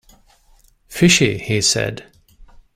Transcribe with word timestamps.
"Fishy," 0.87 1.37
he 1.37 1.61
said. 1.61 2.07